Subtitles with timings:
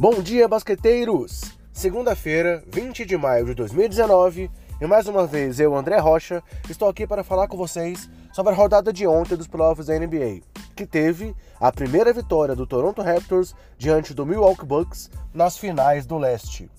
[0.00, 1.42] Bom dia, basqueteiros!
[1.74, 4.50] Segunda-feira, 20 de maio de 2019,
[4.80, 8.56] e mais uma vez eu, André Rocha, estou aqui para falar com vocês sobre a
[8.56, 10.40] rodada de ontem dos playoffs da NBA,
[10.74, 16.16] que teve a primeira vitória do Toronto Raptors diante do Milwaukee Bucks nas finais do
[16.16, 16.70] leste.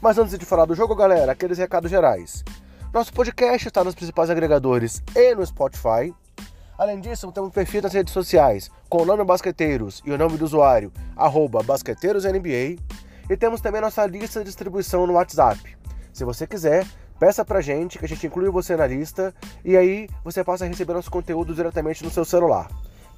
[0.00, 2.44] Mas antes de falar do jogo, galera, aqueles recados gerais.
[2.94, 6.14] Nosso podcast está nos principais agregadores e no Spotify.
[6.78, 10.38] Além disso, temos um perfil nas redes sociais com o nome Basqueteiros e o nome
[10.38, 10.92] do usuário,
[11.66, 12.80] BasqueteirosNBA.
[13.28, 15.76] E temos também nossa lista de distribuição no WhatsApp.
[16.12, 16.86] Se você quiser,
[17.18, 20.68] peça pra gente que a gente inclui você na lista e aí você passa a
[20.68, 22.68] receber nosso conteúdo diretamente no seu celular.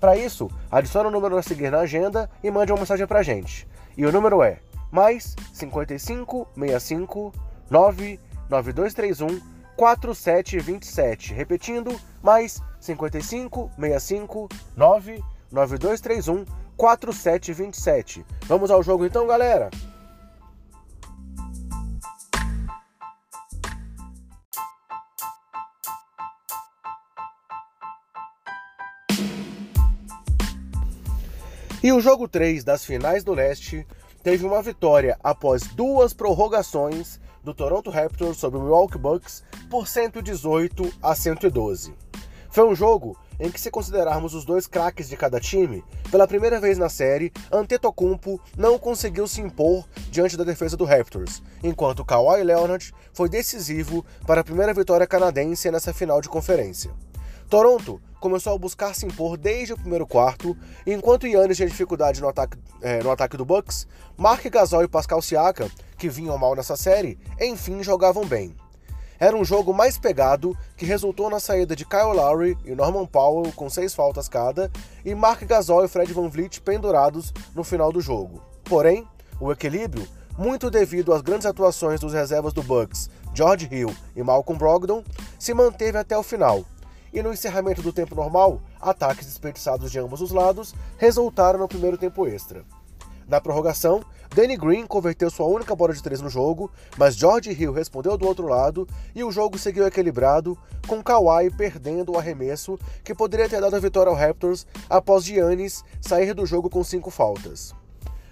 [0.01, 3.69] Para isso, adicione o número a seguir na agenda e mande uma mensagem pra gente.
[3.95, 4.59] E o número é
[4.91, 7.31] mais 55 65
[7.69, 9.39] 99231
[9.77, 11.35] 4727.
[11.35, 16.45] Repetindo, mais 55 65 99231
[16.77, 18.25] 4727.
[18.47, 19.71] Vamos ao jogo então, galera?
[31.83, 33.87] E o jogo 3 das finais do leste
[34.23, 40.93] teve uma vitória após duas prorrogações do Toronto Raptors sobre o Milwaukee Bucks por 118
[41.03, 42.10] a 112.
[42.51, 46.61] Foi um jogo em que, se considerarmos os dois craques de cada time, pela primeira
[46.61, 52.43] vez na série, Antetokounmpo não conseguiu se impor diante da defesa do Raptors, enquanto Kawhi
[52.43, 56.91] Leonard foi decisivo para a primeira vitória canadense nessa final de conferência.
[57.49, 60.57] Toronto começou a buscar se impor desde o primeiro quarto,
[60.87, 65.23] enquanto Yannis tinha dificuldade no ataque, é, no ataque do Bucks, Mark Gasol e Pascal
[65.23, 68.55] Siakam, que vinham mal nessa série, enfim jogavam bem.
[69.21, 73.53] Era um jogo mais pegado, que resultou na saída de Kyle Lowry e Norman Powell
[73.53, 74.73] com seis faltas cada,
[75.05, 78.43] e Mark Gasol e Fred Van Vliet pendurados no final do jogo.
[78.65, 79.07] Porém,
[79.39, 84.59] o equilíbrio, muito devido às grandes atuações dos reservas do Bucks, George Hill e Malcolm
[84.59, 85.05] Brogdon,
[85.39, 86.65] se manteve até o final,
[87.13, 91.99] e no encerramento do tempo normal, ataques desperdiçados de ambos os lados resultaram no primeiro
[91.99, 92.65] tempo extra.
[93.29, 94.03] Na prorrogação,
[94.33, 98.29] Danny Green converteu sua única bola de três no jogo, mas George Hill respondeu do
[98.29, 103.61] outro lado e o jogo seguiu equilibrado, com Kawhi perdendo o arremesso que poderia ter
[103.61, 107.75] dado a vitória ao Raptors após Giannis sair do jogo com cinco faltas.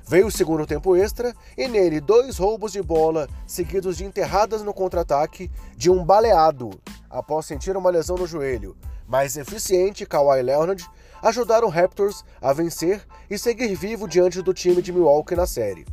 [0.07, 4.73] Veio o segundo tempo extra e nele dois roubos de bola seguidos de enterradas no
[4.73, 6.71] contra-ataque de um baleado
[7.11, 8.77] após sentir uma lesão no joelho.
[9.09, 10.85] Mais eficiente, Kawhi Leonard
[11.23, 15.87] ajudaram Raptors a vencer e seguir vivo diante do time de Milwaukee na série.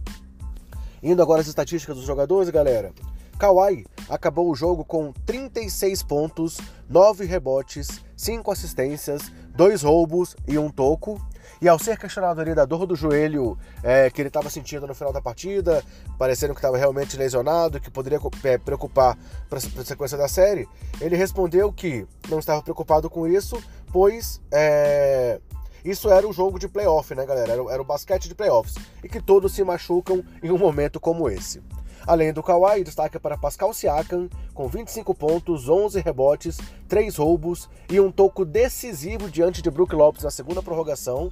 [1.01, 2.93] Indo agora às estatísticas dos jogadores, galera.
[3.39, 6.57] Kawhi acabou o jogo com 36 pontos,
[6.89, 11.17] 9 rebotes, 5 assistências, 2 roubos e um toco.
[11.61, 14.95] E ao ser questionado ali da dor do joelho é, que ele estava sentindo no
[14.95, 15.83] final da partida,
[16.17, 19.17] parecendo que estava realmente lesionado, que poderia é, preocupar
[19.49, 20.67] para a sequência da série,
[20.99, 23.61] ele respondeu que não estava preocupado com isso,
[23.91, 25.39] pois é,
[25.85, 27.53] isso era o jogo de playoff, né, galera?
[27.53, 28.73] Era, era o basquete de playoffs.
[29.03, 31.61] E que todos se machucam em um momento como esse.
[32.07, 36.57] Além do Kawhi, destaque para Pascal Siakam, com 25 pontos, 11 rebotes,
[36.87, 41.31] 3 roubos e um toco decisivo diante de Brook Lopes na segunda prorrogação.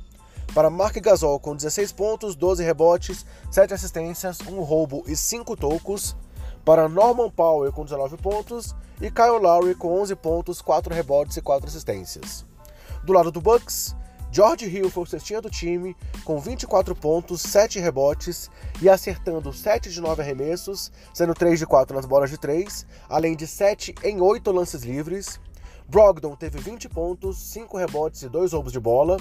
[0.53, 6.15] Para Mark Gasol, com 16 pontos, 12 rebotes, 7 assistências, 1 roubo e 5 tocos.
[6.65, 8.75] Para Norman Powell, com 19 pontos.
[9.01, 12.45] E Kyle Lowry, com 11 pontos, 4 rebotes e 4 assistências.
[13.03, 13.95] Do lado do Bucks,
[14.33, 15.95] George Hill foi o cestinha do time,
[16.25, 18.49] com 24 pontos, 7 rebotes
[18.81, 23.35] e acertando 7 de 9 arremessos, sendo 3 de 4 nas bolas de 3, além
[23.35, 25.39] de 7 em 8 lances livres.
[25.87, 29.17] Brogdon teve 20 pontos, 5 rebotes e 2 roubos de bola.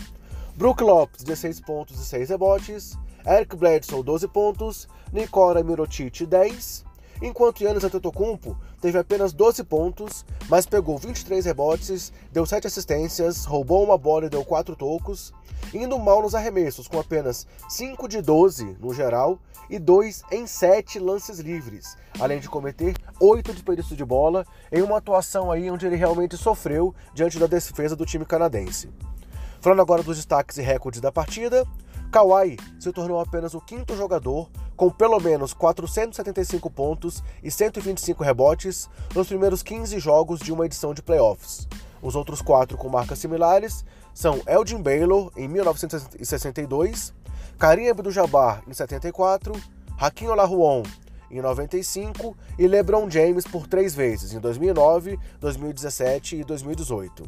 [0.56, 2.96] Brook Lopes, 16 pontos e 6 rebotes.
[3.26, 4.88] Eric Bledsoe, 12 pontos.
[5.12, 6.90] Nikola Mirotic, 10
[7.22, 13.84] enquanto Yannis Antetokounmpo teve apenas 12 pontos, mas pegou 23 rebotes, deu 7 assistências, roubou
[13.84, 15.32] uma bola e deu 4 tocos,
[15.72, 19.38] indo mal nos arremessos, com apenas 5 de 12 no geral
[19.70, 24.98] e 2 em 7 lances livres, além de cometer 8 desperdícios de bola em uma
[24.98, 28.90] atuação aí onde ele realmente sofreu diante da defesa do time canadense.
[29.60, 31.64] Falando agora dos destaques e recordes da partida,
[32.10, 34.50] Kawhi se tornou apenas o quinto jogador
[34.82, 40.92] com pelo menos 475 pontos e 125 rebotes nos primeiros 15 jogos de uma edição
[40.92, 41.68] de playoffs.
[42.02, 47.14] Os outros quatro com marcas similares são Elgin Baylor em 1962,
[47.60, 49.52] Karim Abdul-Jabbar em 74,
[49.96, 50.82] Hakim Olajuwon
[51.30, 57.22] em 95 e LeBron James por três vezes, em 2009, 2017 e 2018.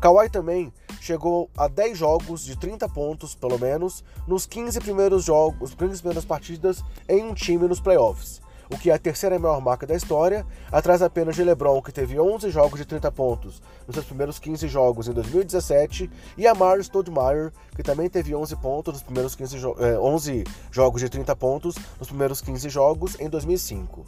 [0.00, 0.72] Kawhi também
[1.04, 6.24] chegou a 10 jogos de 30 pontos, pelo menos, nos 15 primeiros jogos, 15 primeiras
[6.24, 8.40] partidas em um time nos playoffs,
[8.70, 12.18] o que é a terceira maior marca da história, atrás apenas de LeBron, que teve
[12.18, 16.86] 11 jogos de 30 pontos nos seus primeiros 15 jogos em 2017, e a Mars
[16.86, 21.36] Stoudemire, que também teve 11 pontos nos primeiros 15 jo eh, 11 jogos de 30
[21.36, 24.06] pontos nos primeiros 15 jogos em 2005.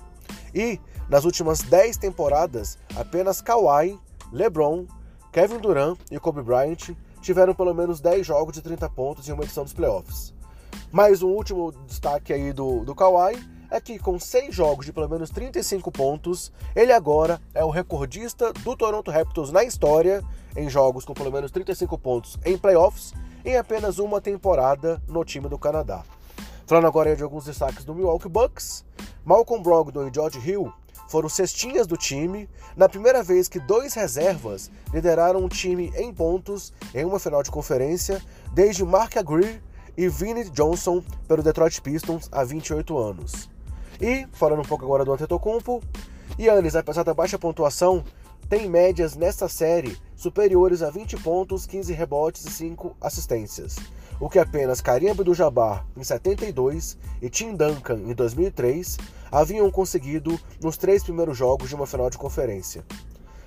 [0.55, 4.01] E nas últimas 10 temporadas, apenas Kawhi,
[4.33, 4.87] LeBron,
[5.37, 9.44] Kevin Durant e Kobe Bryant tiveram pelo menos 10 jogos de 30 pontos em uma
[9.44, 10.33] edição dos playoffs.
[10.91, 13.37] Mais um último destaque aí do, do Kawhi
[13.71, 18.50] é que com 6 jogos de pelo menos 35 pontos, ele agora é o recordista
[18.50, 20.25] do Toronto Raptors na história
[20.56, 23.12] em jogos com pelo menos 35 pontos em playoffs
[23.44, 26.03] em apenas uma temporada no time do Canadá.
[26.67, 28.87] Falando agora de alguns destaques do Milwaukee Bucks,
[29.23, 30.73] Malcolm Brogdon e George Hill
[31.08, 36.73] foram cestinhas do time na primeira vez que dois reservas lideraram um time em pontos
[36.94, 38.23] em uma final de conferência
[38.53, 39.61] desde Mark Agree
[39.97, 43.49] e Vinnie Johnson pelo Detroit Pistons há 28 anos.
[44.00, 45.82] E, falando um pouco agora do Antetokounmpo,
[46.38, 48.05] Yannis, apesar da baixa pontuação,
[48.49, 53.76] tem médias nesta série superiores a 20 pontos, 15 rebotes e 5 assistências,
[54.19, 58.97] o que apenas Karim Abdul-Jabbar em 72 e Tim Duncan em 2003
[59.31, 62.85] haviam conseguido nos três primeiros jogos de uma final de conferência.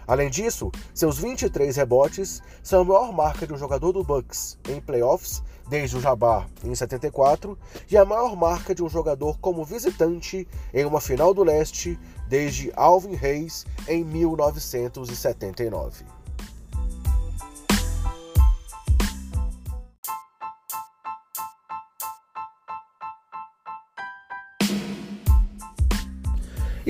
[0.07, 4.81] Além disso, seus 23 rebotes são a maior marca de um jogador do Bucks em
[4.81, 7.55] playoffs desde o Jabbar em 74
[7.91, 12.71] e a maior marca de um jogador como visitante em uma final do leste desde
[12.75, 16.18] Alvin Hayes em 1979.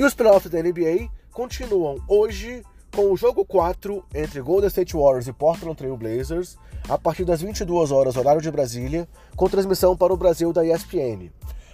[0.00, 5.28] E os playoffs da NBA continuam hoje com o jogo 4 entre Golden State Warriors
[5.28, 6.56] e Portland Trail Blazers,
[6.88, 9.06] a partir das 22 horas horário de Brasília,
[9.36, 11.30] com transmissão para o Brasil da ESPN,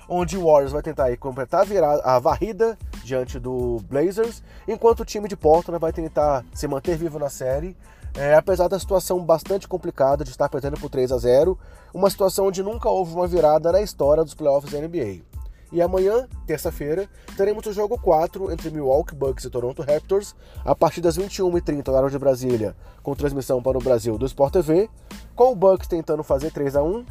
[0.08, 5.04] onde o Warriors vai tentar completar a, virada, a varrida diante do Blazers, enquanto o
[5.04, 7.76] time de Portland vai tentar se manter vivo na série,
[8.16, 11.56] é, apesar da situação bastante complicada de estar perdendo por 3 a 0,
[11.94, 15.35] uma situação onde nunca houve uma virada na história dos playoffs da NBA.
[15.76, 17.06] E amanhã, terça-feira,
[17.36, 20.34] teremos o jogo 4 entre Milwaukee Bucks e Toronto Raptors,
[20.64, 24.88] a partir das 21h30, horário de Brasília, com transmissão para o Brasil do Sport TV,
[25.34, 27.04] com o Bucks tentando fazer 3 a 1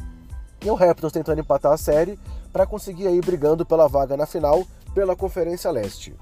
[0.64, 2.18] e o Raptors tentando empatar a série
[2.52, 6.12] para conseguir aí brigando pela vaga na final pela Conferência Leste.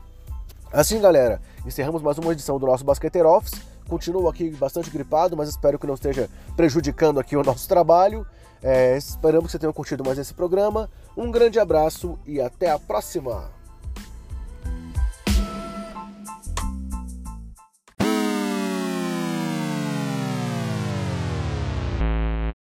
[0.70, 3.54] Assim, galera, encerramos mais uma edição do nosso Basqueteiro Office.
[3.88, 8.26] Continuo aqui bastante gripado, mas espero que não esteja prejudicando aqui o nosso trabalho.
[8.66, 10.90] É, esperamos que você tenha curtido mais esse programa.
[11.14, 13.53] Um grande abraço e até a próxima!